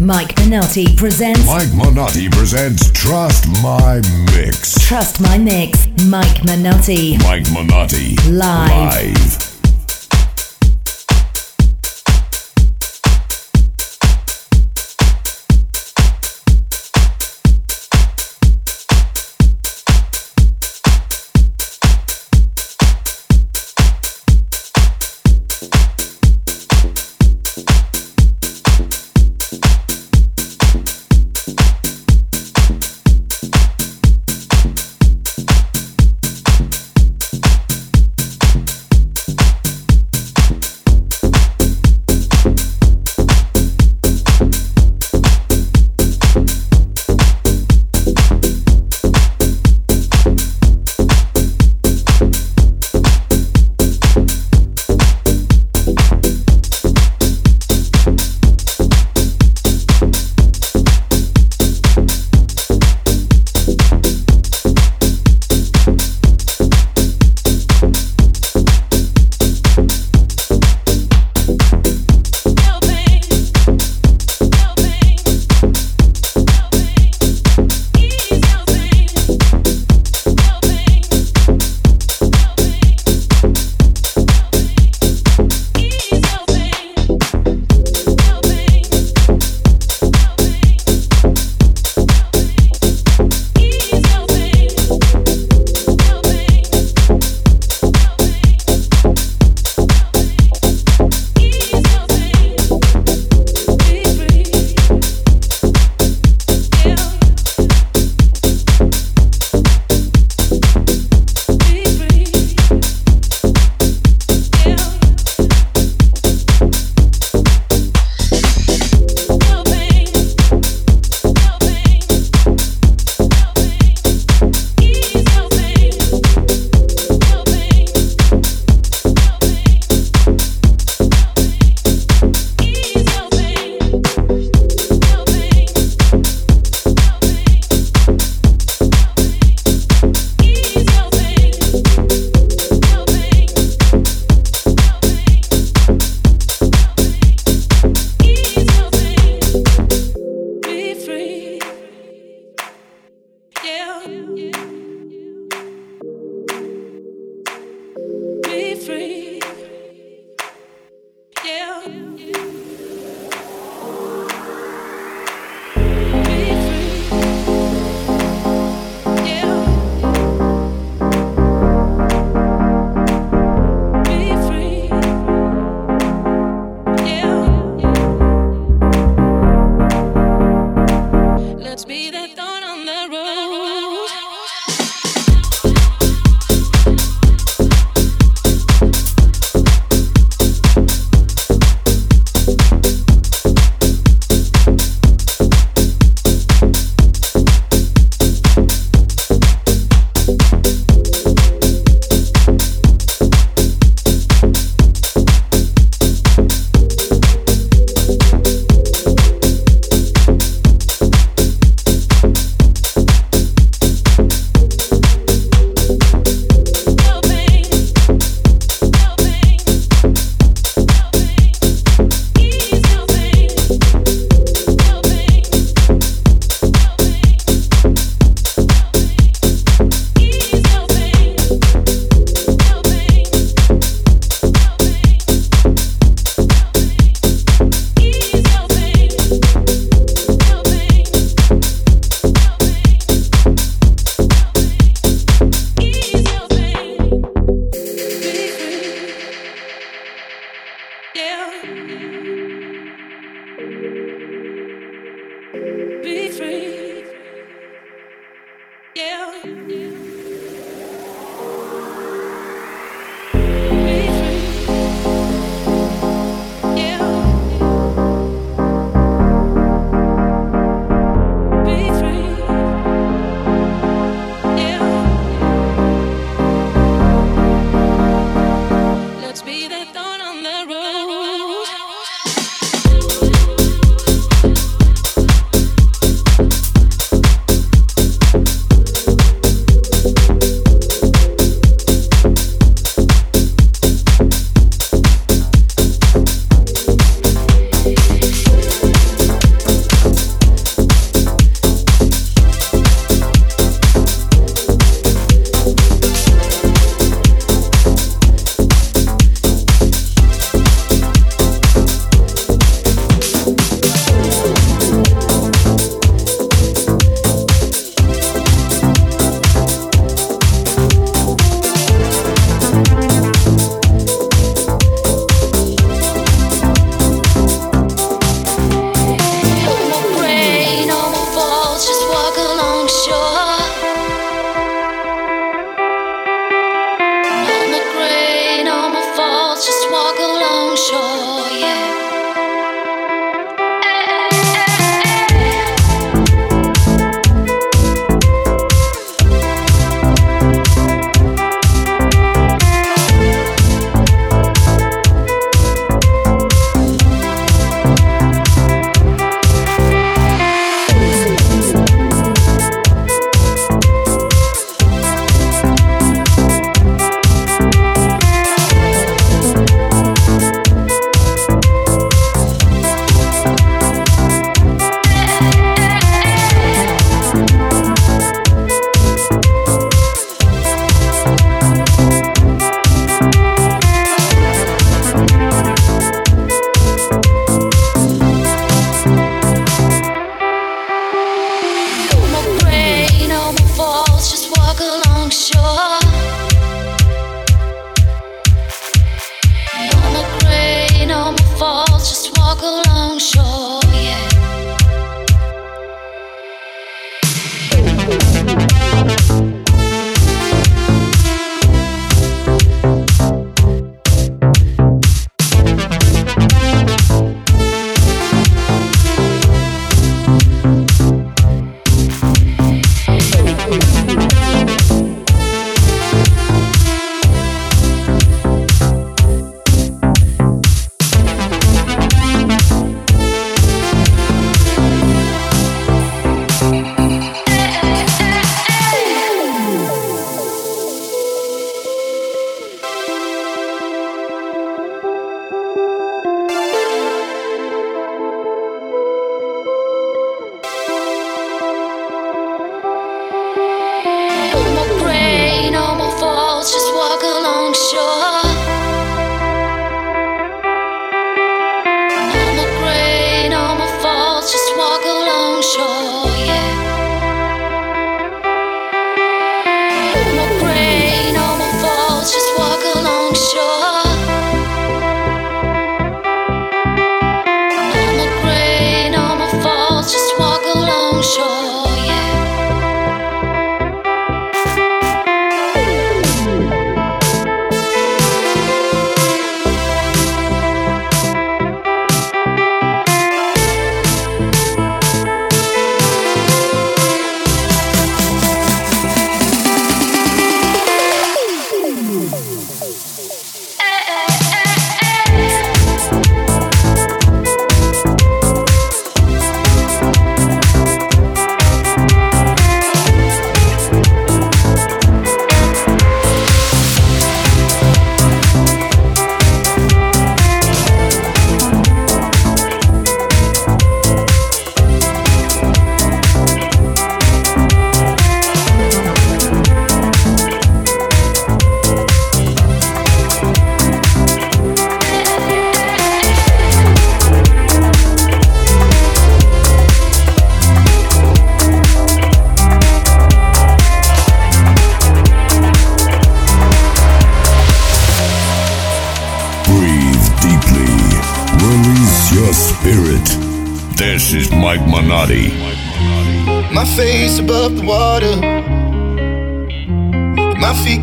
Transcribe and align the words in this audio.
Mike 0.00 0.36
Minotti 0.38 0.96
presents 0.96 1.46
Mike 1.46 1.72
Minotti 1.72 2.28
presents 2.28 2.90
Trust 2.90 3.46
My 3.62 4.00
Mix. 4.34 4.74
Trust 4.80 5.20
My 5.20 5.38
Mix. 5.38 5.86
Mike 6.06 6.44
Minotti. 6.44 7.16
Mike 7.18 7.48
Minotti. 7.52 8.16
Live. 8.28 9.14
Live. 9.14 9.43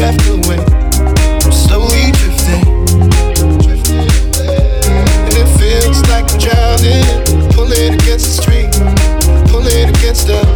after 0.00 0.36
wave, 0.48 0.60
I'm 1.44 1.52
slowly 1.52 2.12
drifting. 2.12 2.64
And 5.24 5.32
it 5.32 5.48
feels 5.58 6.02
like 6.08 6.30
I'm 6.30 6.38
drowning, 6.38 7.50
pulling 7.52 7.94
against 7.94 8.36
the 8.36 9.46
pulling 9.48 9.88
against 9.88 10.28
us. 10.28 10.55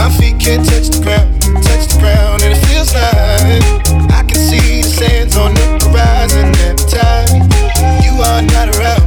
My 0.00 0.08
feet 0.08 0.40
can't 0.40 0.64
touch 0.64 0.88
the 0.88 1.02
ground, 1.02 1.42
touch 1.62 1.88
the 1.92 1.98
ground, 2.00 2.42
and 2.42 2.56
it 2.56 2.66
feels 2.68 2.94
like 2.94 3.60
I 4.10 4.24
can 4.26 4.40
see 4.40 4.80
the 4.80 4.88
sands 4.88 5.36
on 5.36 5.52
the 5.52 5.60
horizon 5.84 6.54
you 8.02 8.12
are 8.22 8.40
not 8.40 8.74
around. 8.78 8.99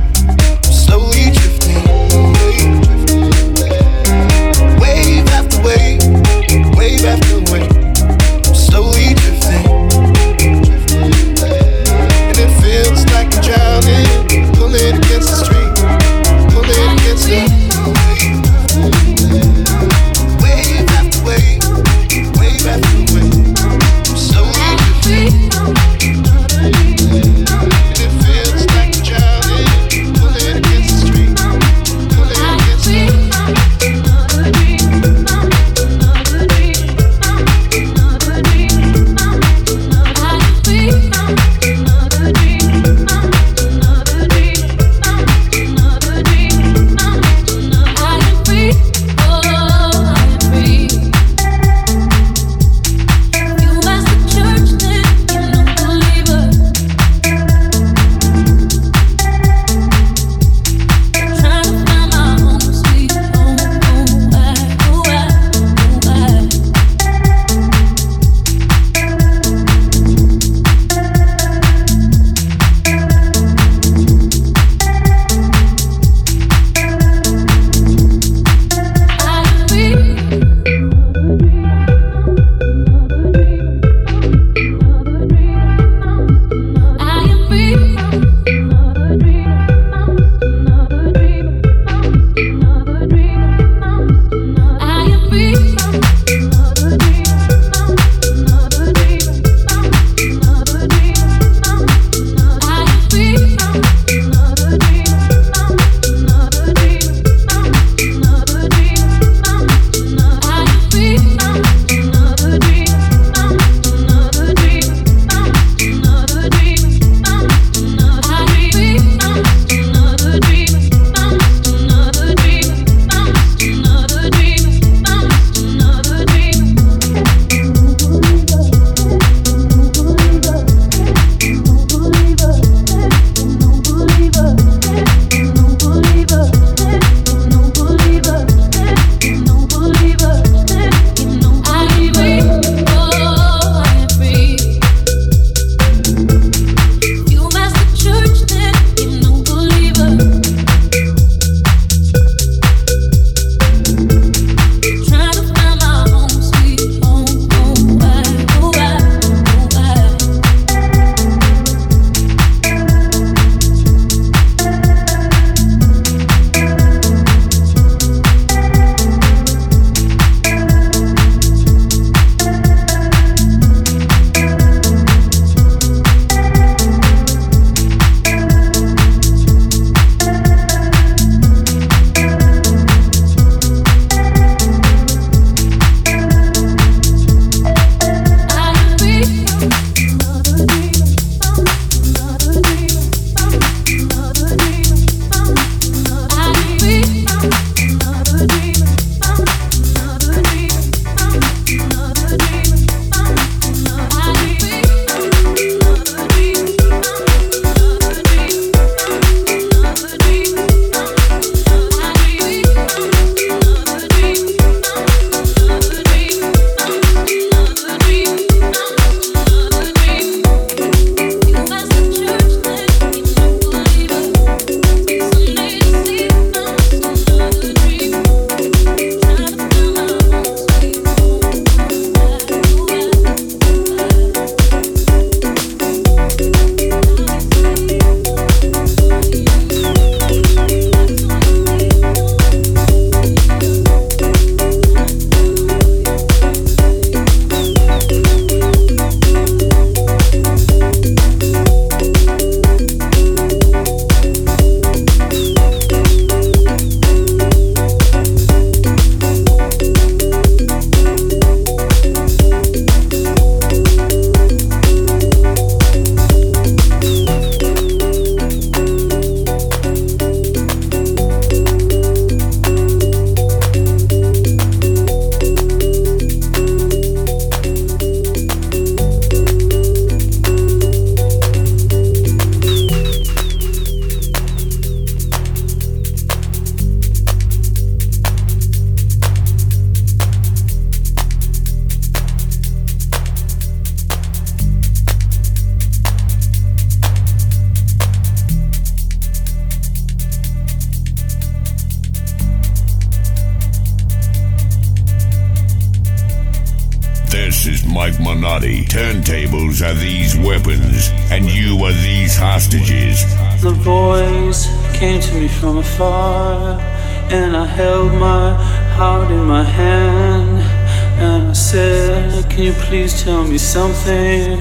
Can 322.53 322.65
you 322.65 322.73
please 322.73 323.23
tell 323.23 323.43
me 323.43 323.57
something, 323.57 324.59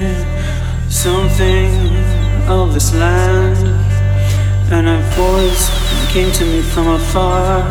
something 0.89 1.69
of 2.49 2.73
this 2.73 2.91
land? 2.95 3.67
And 4.73 4.87
a 4.89 4.99
voice 5.13 5.69
came 6.11 6.31
to 6.31 6.43
me 6.43 6.63
from 6.63 6.87
afar, 6.87 7.61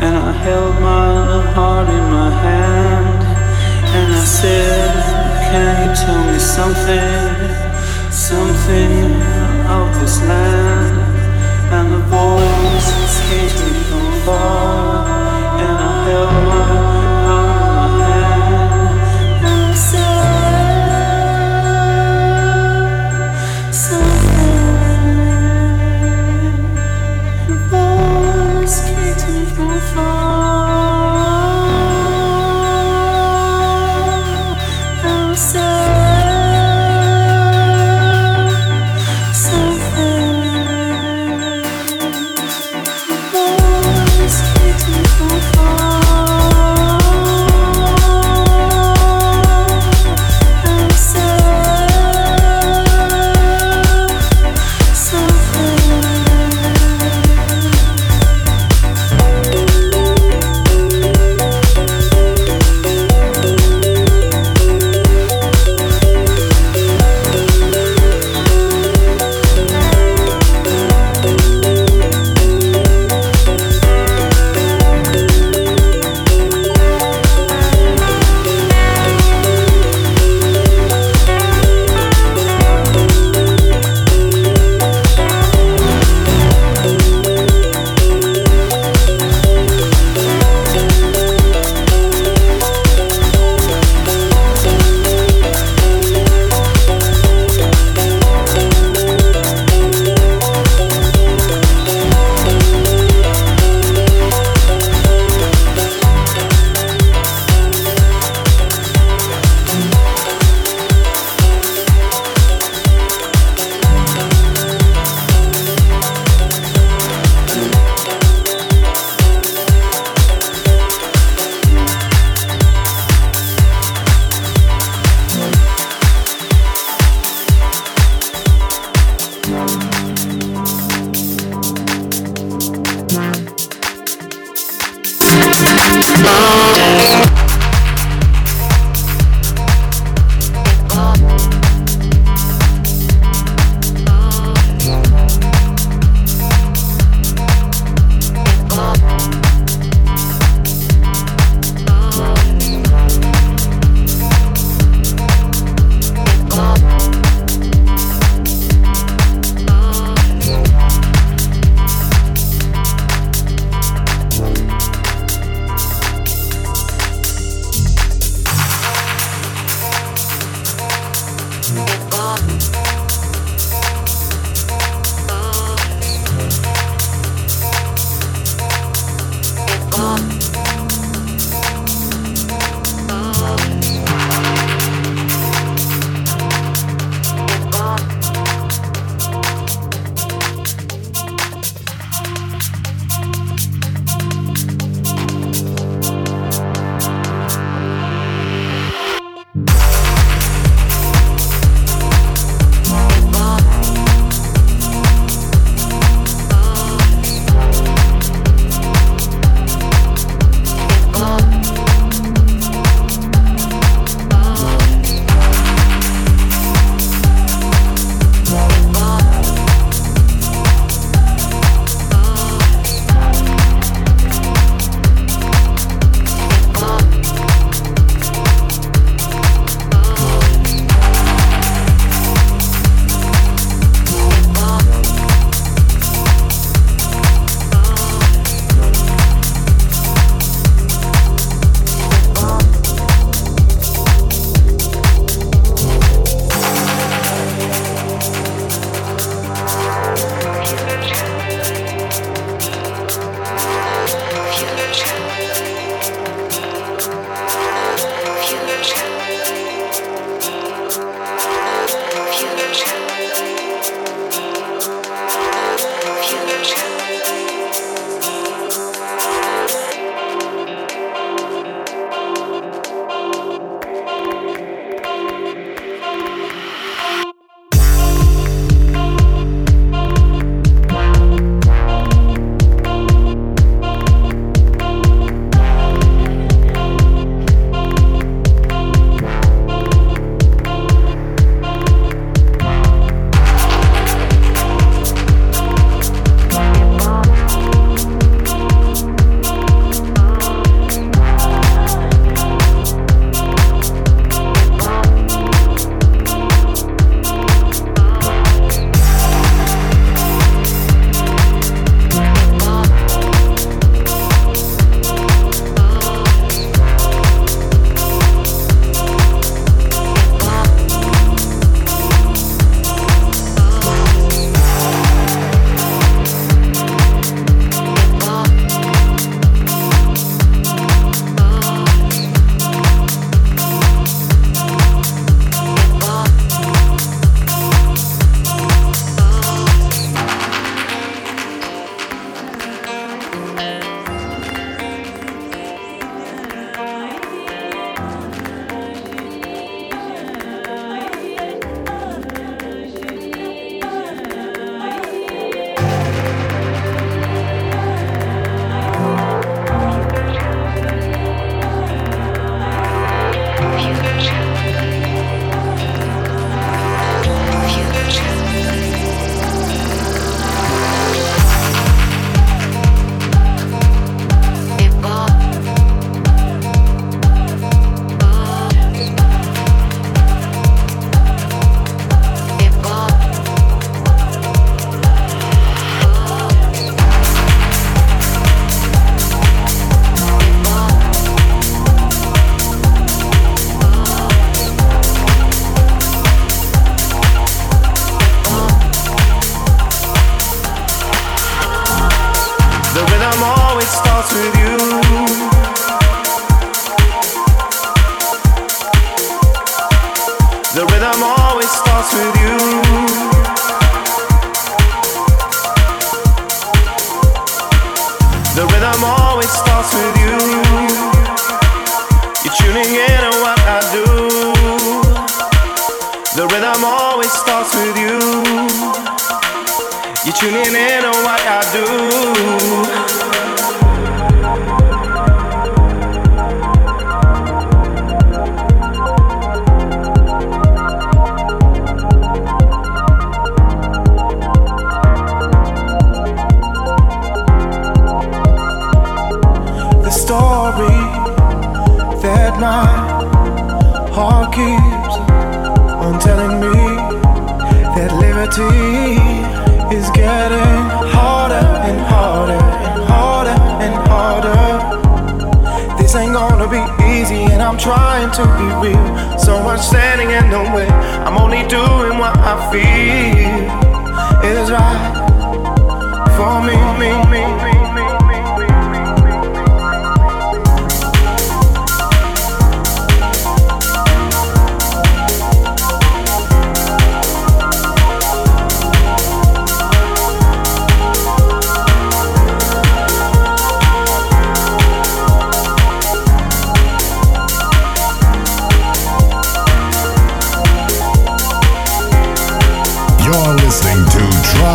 and 0.00 0.16
I 0.16 0.30
held 0.30 0.74
my 0.76 1.42
heart 1.54 1.88
in 1.88 2.04
my 2.18 2.30
hand. 2.30 3.20
And 3.96 4.14
I 4.14 4.24
said, 4.24 4.94
Can 5.50 5.88
you 5.88 5.96
tell 6.06 6.24
me 6.32 6.38
something, 6.38 8.12
something 8.12 9.10
of 9.66 10.00
this 10.00 10.22
land? 10.22 10.98
And 11.74 11.94
the 11.94 12.02
voice 12.06 12.90
came 13.28 13.48
to 13.58 13.64
me 13.74 13.80
from 13.90 14.06
afar, 14.22 15.08
and 15.58 15.78
I 15.78 16.04
held 16.04 16.47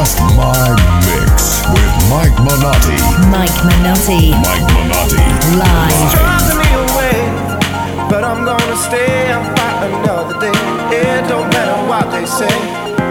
Trust 0.03 0.19
My 0.35 0.75
Mix 1.07 1.63
with 1.71 1.95
Mike 2.11 2.35
Minotti. 2.43 2.99
Mike 3.31 3.55
Minotti. 3.63 4.35
Mike 4.43 4.67
Minotti. 4.75 5.23
Live. 5.55 6.11
Driving 6.11 6.59
me 6.59 6.69
away, 6.83 7.19
but 8.09 8.25
I'm 8.25 8.43
gonna 8.43 8.75
stay 8.75 9.31
and 9.31 9.45
fight 9.55 9.79
another 9.87 10.37
day. 10.41 10.51
It 10.91 11.29
don't 11.29 11.47
matter 11.55 11.87
what 11.87 12.11
they 12.11 12.25
say. 12.25 13.02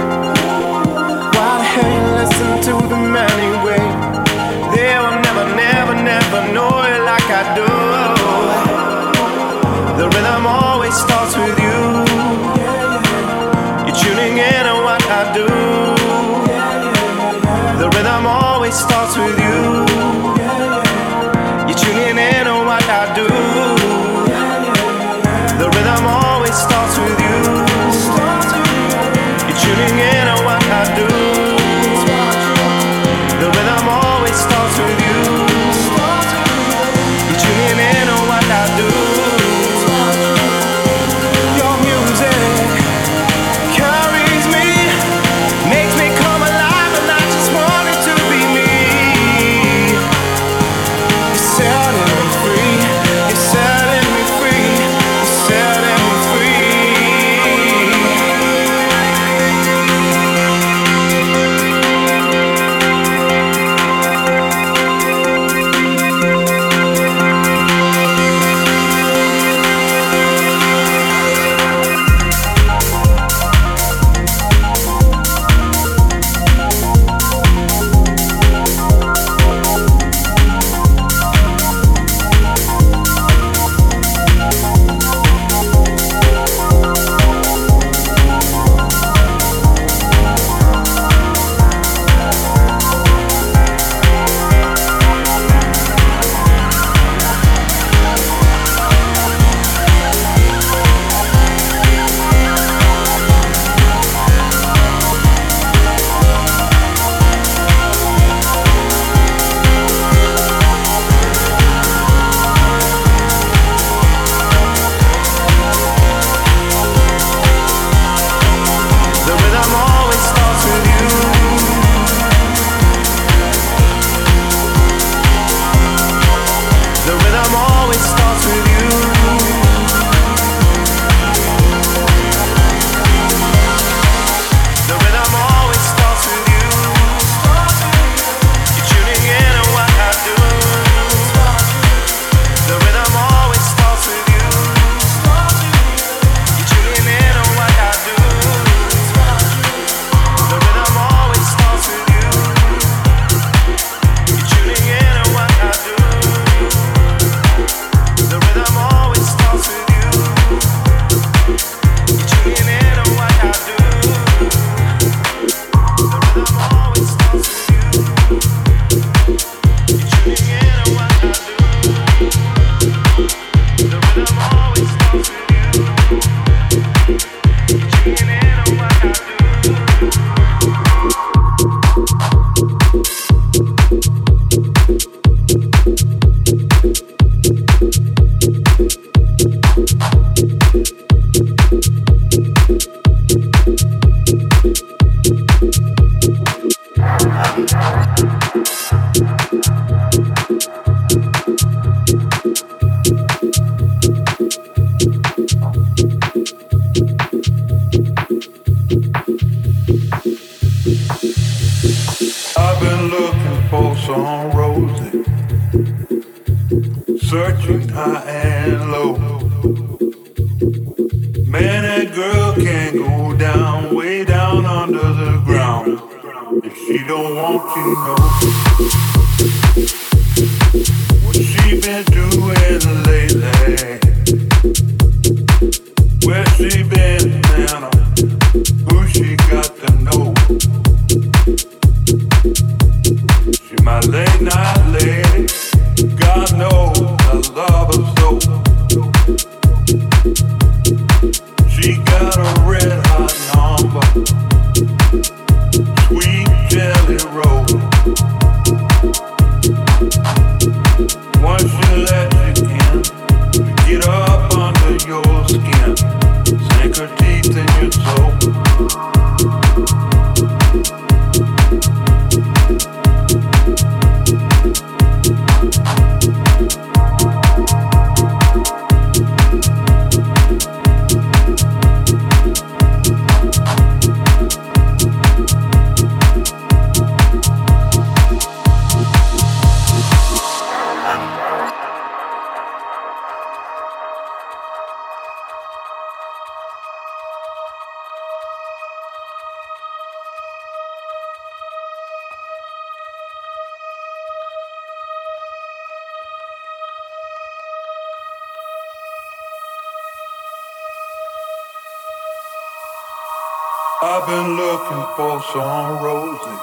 For 315.52 315.98
roses, 316.02 316.60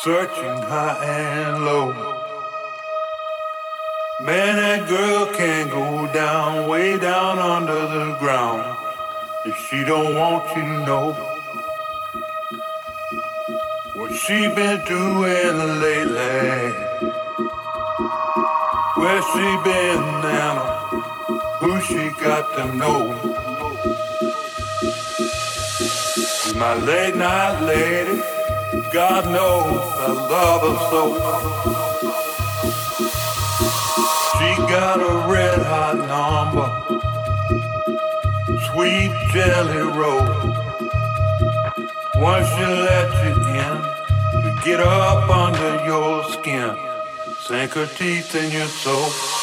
searching 0.00 0.62
high 0.62 0.96
and 1.04 1.64
low. 1.64 1.92
Man, 4.22 4.56
that 4.56 4.88
girl 4.88 5.26
can 5.34 5.68
go 5.68 6.10
down, 6.14 6.68
way 6.68 6.98
down 6.98 7.38
under 7.38 7.86
the 7.86 8.16
ground. 8.18 8.64
If 9.44 9.56
she 9.56 9.84
don't 9.84 10.14
want 10.14 10.48
you 10.56 10.62
to 10.62 10.86
know 10.86 11.12
what 13.94 14.12
she 14.14 14.48
been 14.54 14.82
doing 14.86 15.56
lately. 15.84 16.72
Where 18.96 19.22
she 19.32 19.46
been 19.68 20.02
now? 20.24 20.54
Who 21.60 21.80
she 21.82 22.10
got 22.22 22.56
to 22.56 22.74
know? 22.74 23.39
My 26.60 26.74
late 26.74 27.16
night 27.16 27.58
lady. 27.62 28.20
God 28.92 29.24
knows 29.32 29.80
I 29.96 30.12
love 30.34 30.60
her 30.68 30.78
so. 30.90 31.02
She 34.36 34.50
got 34.68 35.00
a 35.00 35.14
red 35.32 35.58
hot 35.62 35.96
number, 36.12 36.68
sweet 38.68 39.12
jelly 39.32 39.84
roll. 39.98 40.28
Once 42.16 42.48
she 42.50 42.66
let 42.88 43.08
you 43.24 43.32
in, 43.62 43.76
you 44.44 44.52
get 44.62 44.80
up 44.80 45.30
under 45.30 45.82
your 45.86 46.24
skin, 46.24 46.76
sink 47.38 47.72
her 47.72 47.86
teeth 47.86 48.34
in 48.34 48.52
your 48.52 48.68
soul. 48.68 49.39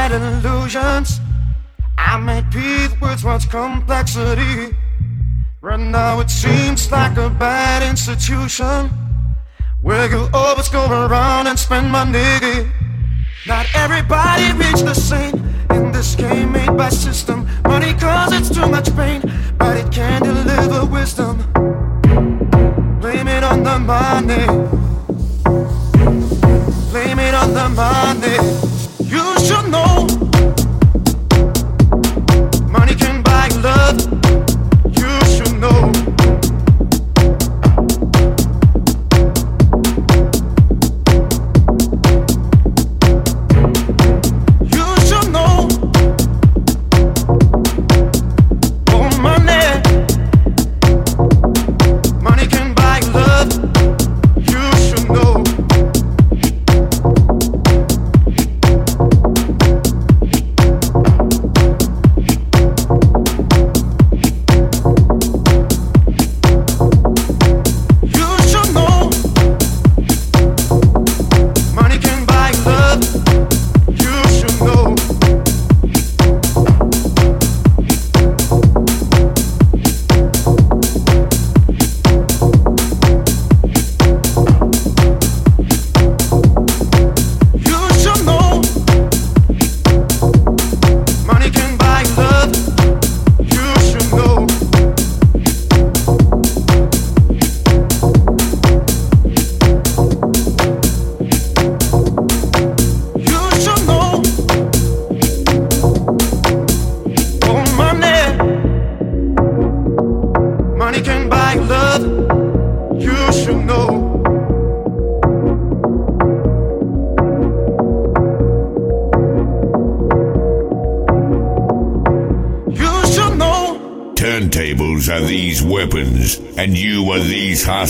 bad 0.00 0.12
illusions. 0.12 1.20
I 1.98 2.18
made 2.18 2.50
peace 2.50 2.92
with 3.02 3.22
much 3.22 3.50
complexity. 3.50 4.74
Right 5.60 5.78
now 5.78 6.20
it 6.20 6.30
seems 6.30 6.90
like 6.90 7.18
a 7.18 7.28
bad 7.28 7.82
institution. 7.82 8.90
Where 9.82 10.08
you 10.10 10.22
always 10.32 10.68
go 10.70 10.84
around 10.90 11.48
and 11.48 11.58
spend 11.58 11.90
money. 11.90 12.70
Not 13.46 13.66
everybody 13.74 14.46
reach 14.62 14.80
the 14.90 14.94
same 14.94 15.36
in 15.76 15.92
this 15.92 16.14
game 16.14 16.52
made 16.52 16.74
by 16.78 16.88
system. 16.88 17.46
Money 17.64 17.92
causes 17.92 18.48
too 18.56 18.68
much 18.76 18.88
pain, 18.96 19.20
but 19.58 19.76
it 19.76 19.92
can 19.92 20.22
deliver 20.22 20.86
wisdom. 20.86 21.34
Blame 23.02 23.28
it 23.28 23.44
on 23.44 23.62
the 23.68 23.78
money. 23.78 24.46
Blame 26.90 27.18
it 27.18 27.34
on 27.34 27.50
the 27.52 27.68
money. 27.84 28.69
You 29.10 29.18
should 29.40 29.68
know 29.72 30.06
money 32.70 32.94
can 32.94 33.22
buy 33.24 33.48
love. 33.60 34.19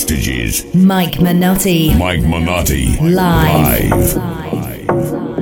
hostages. 0.00 0.64
Mike 0.74 1.20
Minotti. 1.20 1.94
Mike 1.94 2.22
Minotti. 2.22 2.96
Live. 3.00 3.90
Live. 3.90 4.16
Live. 4.16 5.39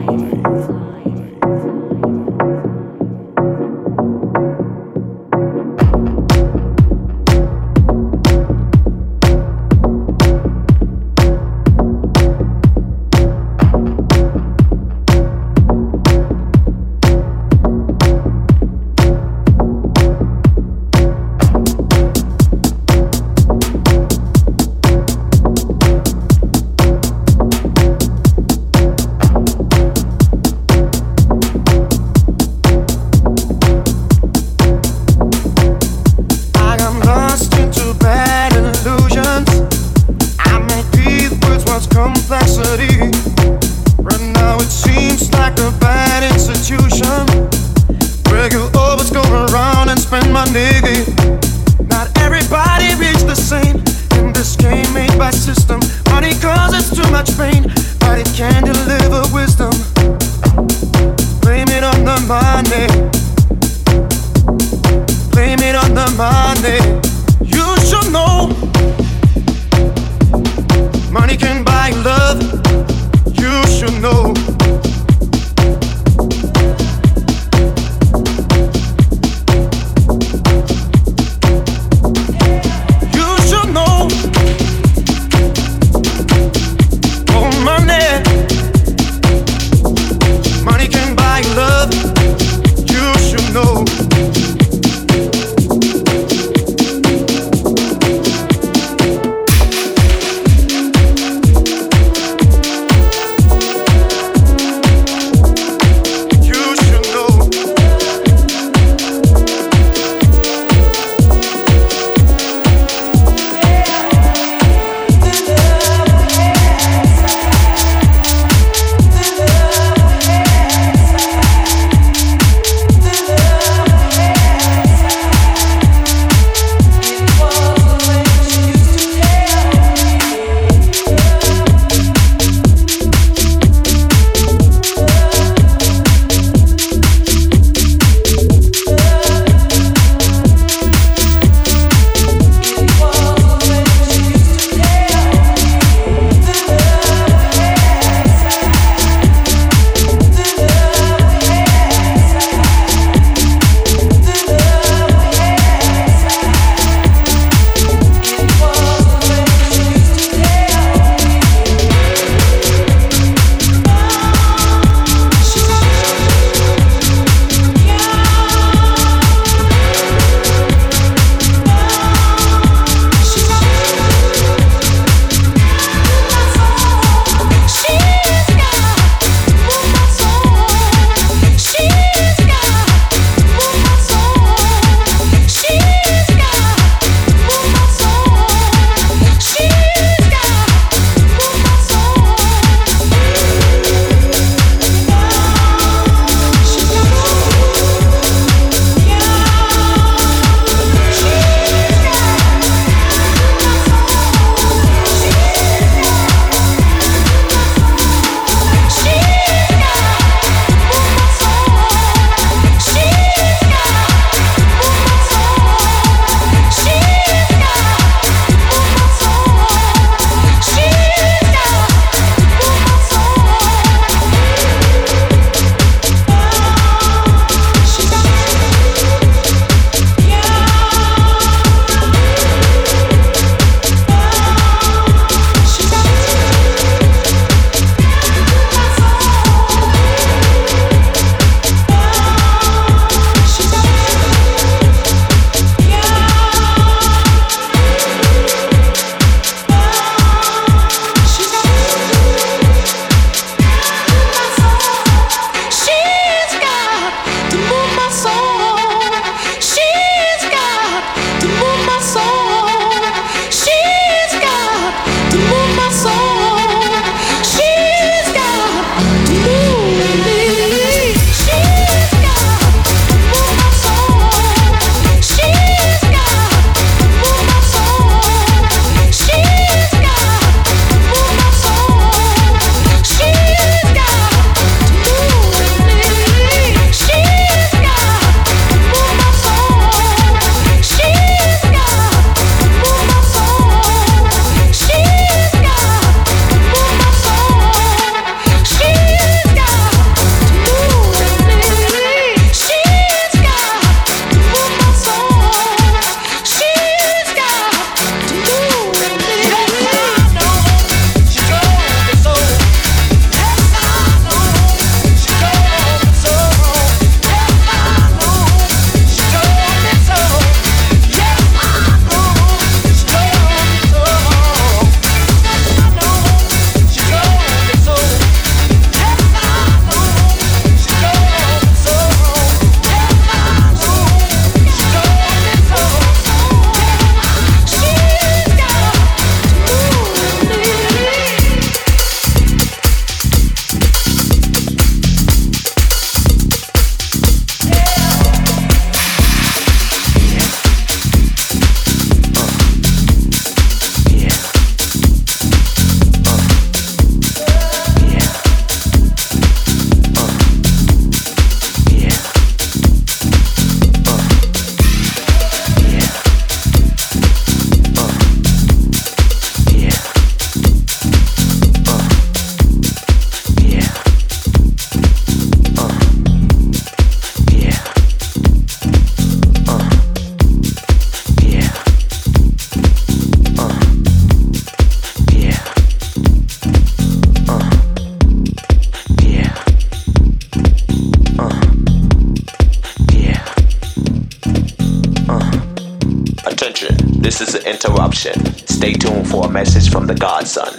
This 397.39 397.55
is 397.55 397.55
an 397.55 397.71
interruption. 397.71 398.57
Stay 398.67 398.95
tuned 398.95 399.31
for 399.31 399.47
a 399.47 399.49
message 399.49 399.93
from 399.93 400.09
the 400.09 400.15
Godson. 400.17 400.75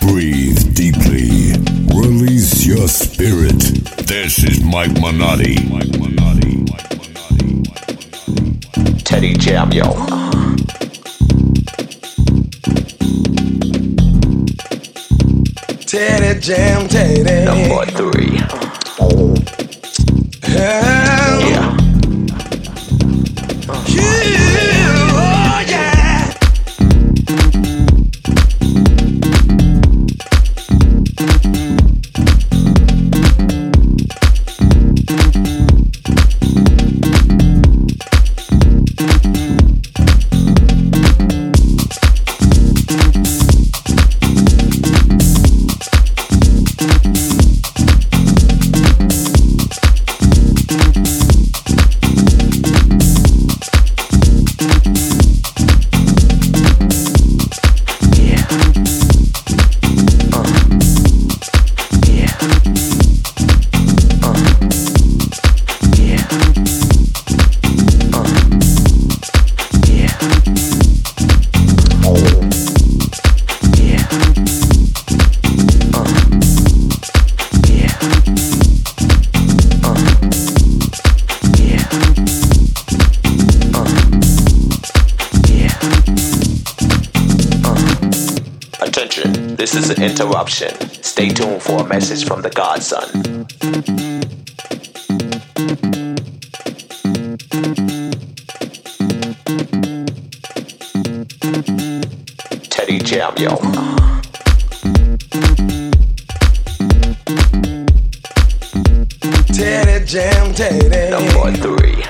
Breathe 0.00 0.74
deeply. 0.74 1.52
Release 1.94 2.64
your 2.64 2.88
spirit. 2.88 3.60
This 4.06 4.42
is 4.42 4.64
Mike 4.64 4.92
Minotti. 5.02 5.56
Teddy 9.04 9.34
Jam, 9.34 9.70
yo. 9.70 9.84
Teddy 15.84 16.40
Jam, 16.40 16.88
Teddy. 16.88 17.44
Number 17.44 17.84
three. 17.84 18.57
Message 92.18 92.28
from 92.28 92.42
the 92.42 92.50
Godson. 92.50 93.46
Teddy 102.70 102.98
Jam, 103.00 103.34
yo. 103.36 103.56
Teddy 109.54 110.04
Jam, 110.06 110.54
Teddy. 110.54 111.10
Number 111.10 111.52
three. 111.58 112.04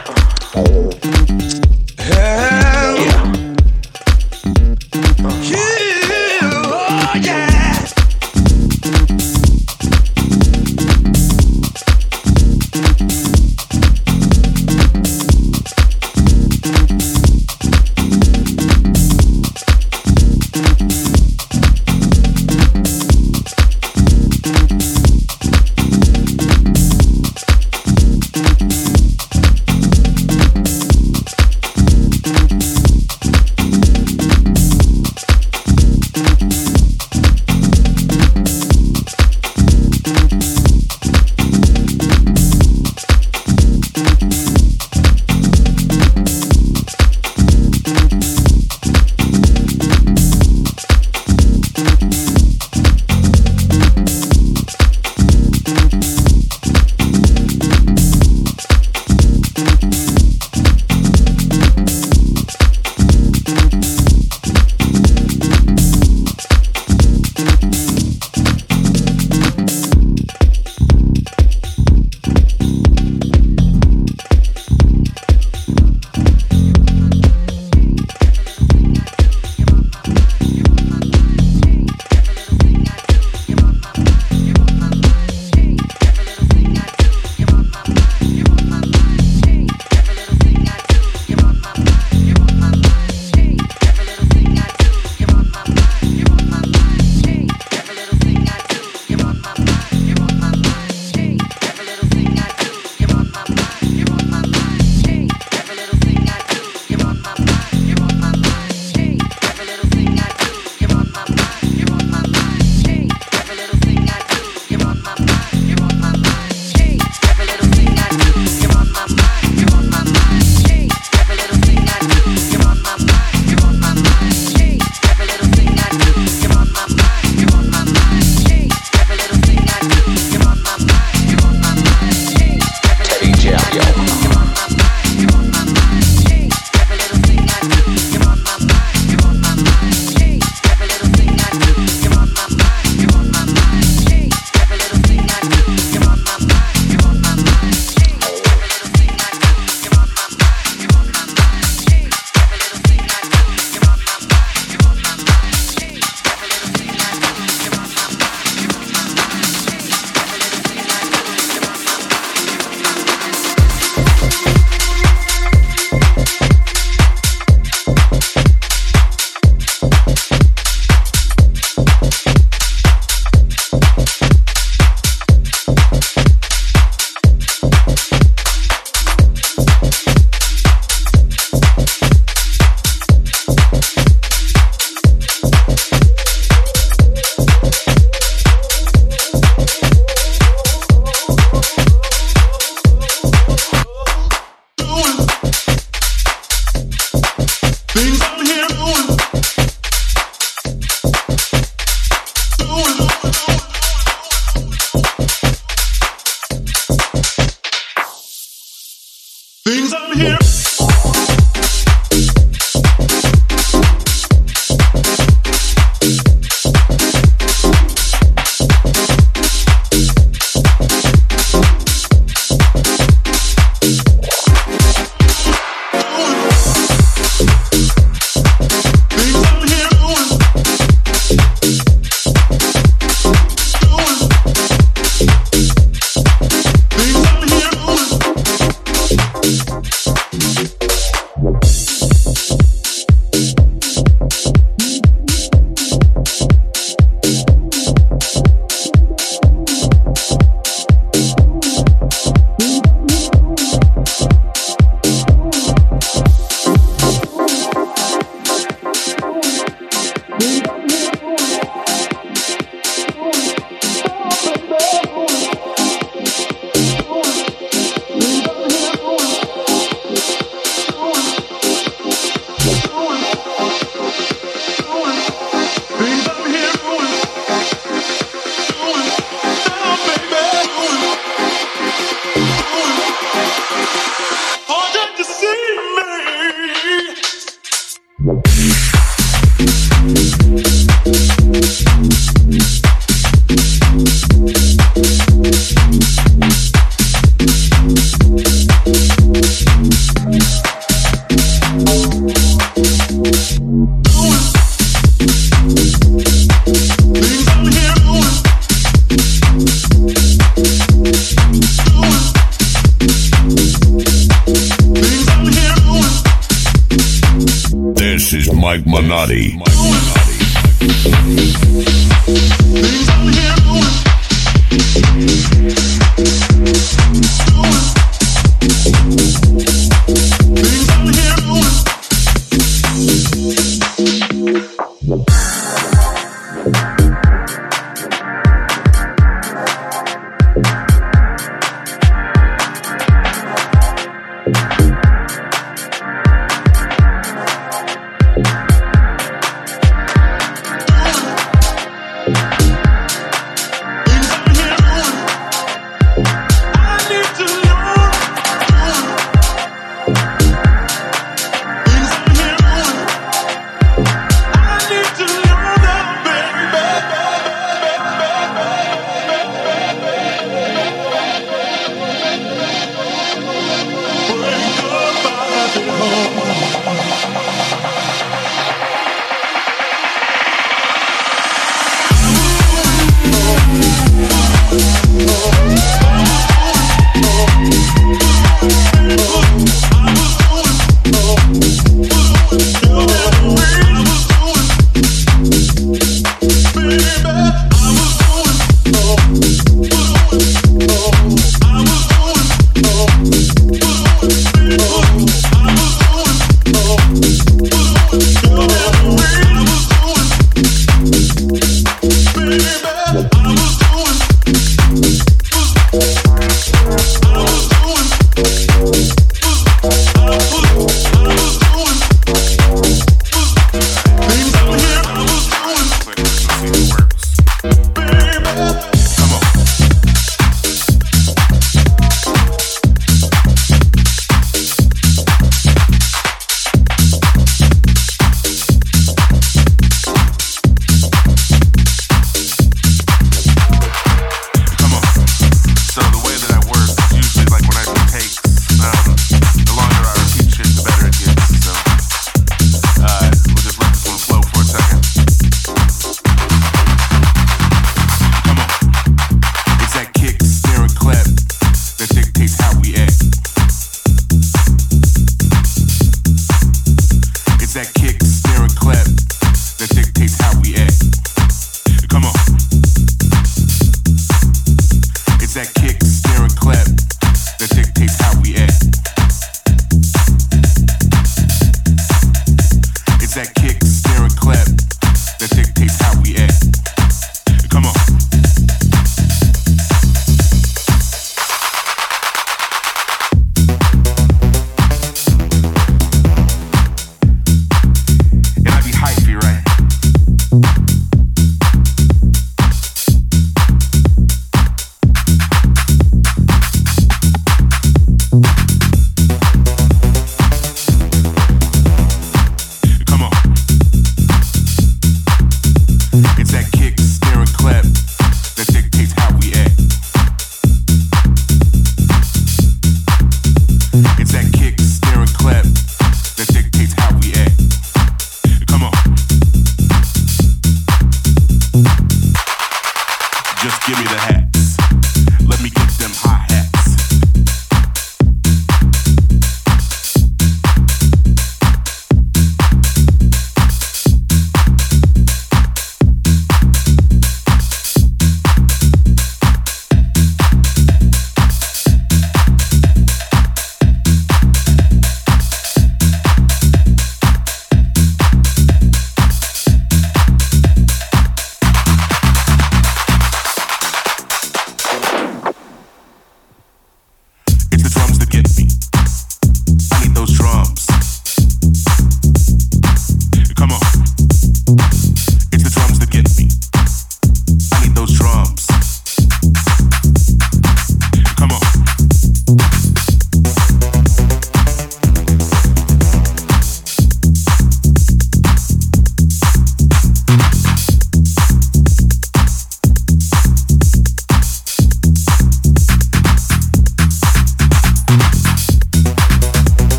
Oh. 0.54 0.88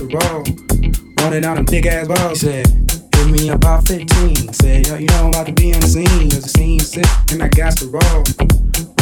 The 0.00 0.08
roll. 0.16 0.42
Running 1.20 1.44
out 1.44 1.56
them 1.56 1.66
big 1.66 1.86
ass 1.86 2.08
balls. 2.08 2.40
Said, 2.40 2.66
hit 2.66 3.14
Hit 3.14 3.30
me 3.30 3.48
about 3.50 3.86
15. 3.86 4.52
Said, 4.52 4.86
yo, 4.86 4.96
you 4.96 5.06
know 5.06 5.24
I'm 5.24 5.28
about 5.28 5.46
to 5.46 5.52
be 5.52 5.74
on 5.74 5.80
the 5.80 5.86
scene. 5.86 6.28
There's 6.28 6.46
a 6.46 6.48
scene 6.48 6.80
sick, 6.80 7.06
and 7.30 7.42
I 7.42 7.48
got 7.48 7.76
to 7.78 7.86
roll. 7.86 8.24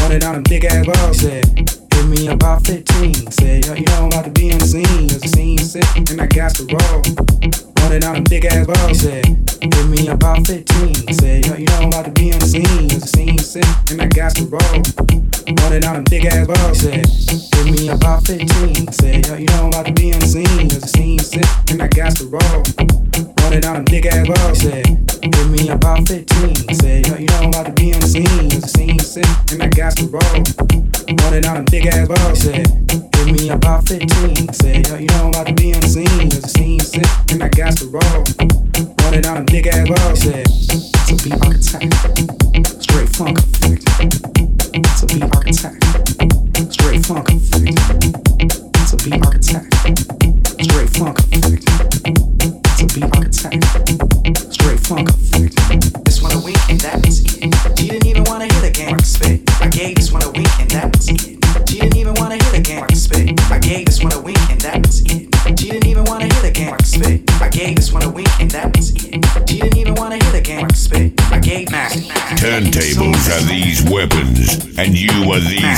Running 0.03 0.19
down 0.19 0.35
them 0.35 0.43
big 0.43 0.65
ass 0.65 0.87
balls. 0.87 1.19
Said, 1.21 1.45
Give 1.91 2.09
me 2.09 2.29
about 2.29 2.67
15. 2.67 3.31
Said, 3.31 3.67
yo, 3.67 3.75
you 3.75 3.85
know 3.85 4.03
I'm 4.03 4.07
about 4.07 4.25
to 4.25 4.31
be 4.31 4.53
on 4.53 4.59
the 4.59 4.67
scene. 4.67 5.07
There's 5.07 5.25
a 5.25 5.29
scene 5.29 5.59
sick, 5.59 5.85
and 5.97 6.21
I 6.21 6.27
got 6.27 6.55
to 6.57 6.65
roll. 6.67 7.78
Running 7.81 8.01
down 8.01 8.15
them 8.15 8.25
big 8.25 8.45
ass 8.45 8.67
balls. 8.67 9.01
Said, 9.01 9.25
hit 9.25 9.87
me 9.87 10.09
about 10.09 10.47
15. 10.47 11.13
Said, 11.15 11.47
yo, 11.47 11.55
you 11.55 11.67
know 11.67 11.79
I'm 11.81 11.89
about 11.89 12.05
to 12.07 12.11
be 12.13 12.33
on 12.33 12.39
the 12.39 12.47
scene. 12.47 12.89
There's 12.89 13.05
a 13.05 13.07
scene 13.07 13.39
sick, 13.39 13.65
and 13.91 14.03
I 14.03 14.07
got 14.07 14.35
to 14.37 14.45
roll. 14.45 14.83
Running 15.63 15.81
down 15.81 15.95
them 15.95 16.05
big 16.05 16.27
ass 16.27 16.47
balls. 16.47 16.81
Said, 16.81 17.07
hit 17.07 17.67
me 17.67 17.89
about 17.89 18.27
15. 18.27 18.93
Said, 18.93 19.27
yo, 19.27 19.35
you 19.37 19.47
know 19.47 19.65
I'm 19.65 19.69
about 19.69 19.87
to 19.87 19.93
be 19.93 20.13
on 20.13 20.21
the 20.21 20.27
scene. 20.27 20.69
There's 20.69 20.85
a 20.85 20.89
scene 20.89 21.19
sick, 21.19 21.47
and 21.71 21.83
I 21.83 21.89
got 21.89 22.17
to 22.17 22.27
roll. 22.27 22.63
Running 23.43 23.61
down 23.61 23.75
them 23.77 23.85
big 23.85 24.07
ass 24.07 24.27
balls. 24.27 24.61
Said, 24.61 24.87
hit 25.23 25.47
me 25.49 25.69
about 25.69 26.07
15. 26.07 26.75
Said, 26.75 27.07
yo, 27.07 27.17
you 27.17 27.27
know 27.27 27.41
I'm 27.43 27.49
about 27.49 27.67
to 27.67 27.73
be 27.73 27.95
on 27.95 28.01
the 28.01 28.07
scene. 28.07 28.49
There's 28.49 28.65
a 28.65 28.69
scene 28.69 28.99
sick, 28.99 29.27
and 29.53 29.63
I 29.63 29.69
got 29.69 29.97
to 29.97 30.07
roll. 30.07 30.43
Running 31.09 31.43
down 31.43 31.57
them 31.57 31.65
big 31.71 31.87
ass 31.87 32.07
balls. 32.09 32.41
Said, 32.41 32.69
hit 33.17 33.29
me 33.33 33.49
about 33.49 33.89
15. 33.89 34.53
Said, 34.53 34.87
yo, 34.89 34.97
you 34.97 35.07
know 35.09 35.25
I'm 35.25 35.29
about 35.33 35.47
to 35.47 35.55
be 35.55 35.75
on 35.75 35.81
the 35.81 35.89
scene. 35.89 36.29
There's 36.29 36.45
a 36.45 36.49
scene 36.49 36.81
sick, 36.81 37.09
and 37.33 37.43
I 37.43 37.49
got 37.49 37.68
to 37.77 37.87
roll. 37.87 38.25
Running 39.05 39.21
down 39.21 39.35
them 39.37 39.45
big 39.47 39.67
ass 39.67 39.89
balls. 39.89 40.21
Said, 40.21 40.47
to 41.07 41.15
be 41.25 41.33
architect, 41.33 41.95
straight 42.83 43.09
funk 43.11 43.39
effect. 43.39 43.83
To 44.99 45.07
be 45.07 45.23
architect, 45.23 45.77
straight 46.73 47.05
funk 47.07 47.29
effect. 47.29 47.77
To 48.89 48.97
be 49.05 49.13
architect, 49.21 49.69
straight 50.65 50.91
funk 50.97 51.19
effect. 51.19 51.63
To 52.79 52.85
be 52.95 53.03
architect, 53.17 54.53
straight 54.53 54.81
funk 54.81 55.09
effect. 55.11 55.48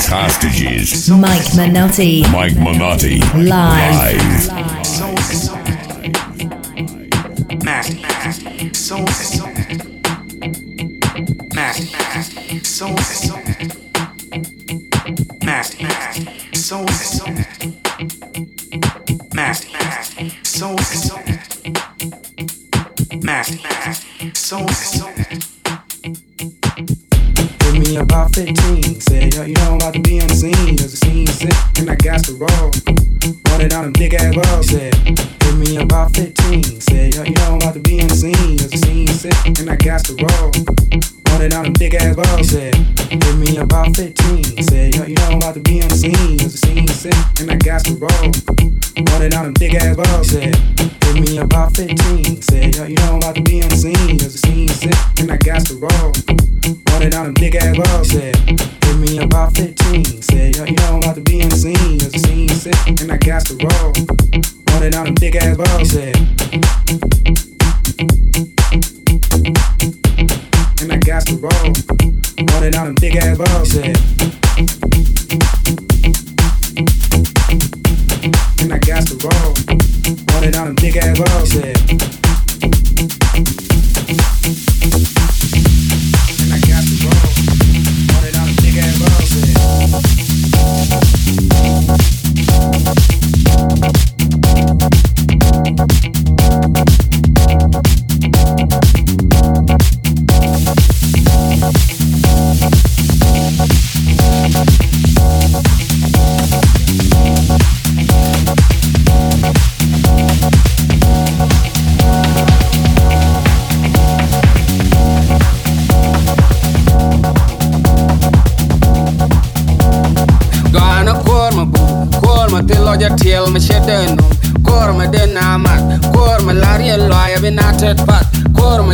Hostages. 0.07 1.09
Mike 1.09 1.55
Minotti. 1.55 2.21
Mike 2.31 2.55
Minotti. 2.55 3.19
Live. 3.35 4.47
Mac. 4.47 4.80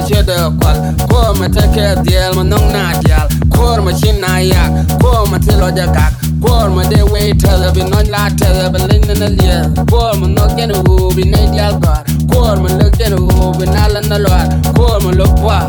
shida 0.08 0.38
kwal 0.60 0.78
ko 1.10 1.20
ma 1.39 1.47
take 1.55 1.88
diel 2.05 2.32
ma 2.38 2.43
nong 2.43 2.68
na 2.76 2.84
dial 3.03 3.28
kor 3.55 3.80
ma 3.86 3.91
shin 3.99 4.20
na 4.24 4.38
yak 4.39 4.72
ko 5.01 5.26
ma 5.32 5.38
tilo 5.45 5.68
ja 5.78 5.86
kak 5.97 6.14
kor 6.43 6.70
ma 6.76 6.84
de 6.91 6.99
we 7.12 7.34
tell 7.41 7.64
be 7.76 7.84
non 7.91 8.05
la 8.14 8.30
tell 8.39 8.60
be 8.74 8.80
lin 8.89 9.03
na 9.22 9.28
lia 9.38 9.58
kor 9.91 10.14
ma 10.22 10.28
no 10.36 10.45
gen 10.55 10.72
u 10.72 11.12
bi 11.16 11.24
na 11.34 11.41
dial 11.53 11.76
gar 11.84 12.01
kor 12.32 12.55
ma 12.64 12.70
look 12.80 12.93
gen 12.99 13.14
u 13.20 13.51
bi 13.60 13.66
na 13.76 13.84
la 13.93 14.01
na 14.10 14.18
lor 14.26 14.43
kor 14.78 14.97
ma 15.05 15.12
look 15.20 15.36
wa 15.47 15.60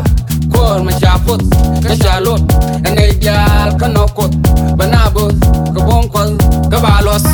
kor 0.53 0.79
ma 0.87 0.91
chaput 1.01 1.41
ka 1.83 1.93
chalut 2.03 2.41
na 2.83 2.89
dial 3.23 3.69
ka 3.79 3.87
no 3.95 4.05
kut 4.17 4.31
banabus 4.79 5.35
ka 5.75 5.79
bon 5.87 6.07
kol 6.13 6.29
ka 6.71 6.77
balos 6.85 7.25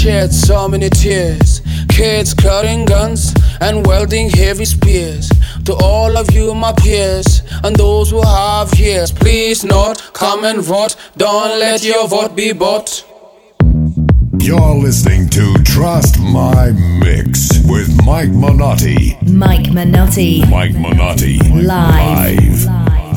shed 0.00 0.32
so 0.32 0.66
many 0.66 0.88
tears. 0.88 1.60
Kids 1.90 2.32
carrying 2.32 2.86
guns 2.86 3.34
and 3.60 3.86
wielding 3.86 4.30
heavy 4.30 4.64
spears. 4.64 5.28
To 5.66 5.74
all 5.74 6.16
of 6.16 6.30
you, 6.32 6.54
my 6.54 6.72
peers, 6.72 7.42
and 7.62 7.76
those 7.76 8.10
who 8.10 8.22
have 8.22 8.72
ears, 8.80 9.12
please 9.12 9.62
note, 9.62 9.98
come 10.14 10.44
and 10.44 10.62
vote. 10.62 10.96
Don't 11.18 11.58
let 11.60 11.84
your 11.84 12.08
vote 12.08 12.34
be 12.34 12.54
bought. 12.54 13.04
You're 14.38 14.74
listening 14.86 15.28
to 15.30 15.52
Trust 15.64 16.18
My 16.18 16.70
Mix 16.72 17.60
with 17.66 17.90
Mike 18.06 18.30
Minotti. 18.30 19.18
Mike 19.30 19.70
Minotti. 19.70 20.48
Mike 20.48 20.72
Minotti. 20.72 21.38
Live. 21.62 22.64
Live. 22.64 23.09